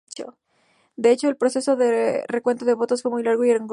[0.97, 3.69] De hecho, el proceso de recuento de votos fue muy largo y engorroso.